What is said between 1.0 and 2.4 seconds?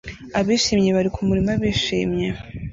kumurima bishimye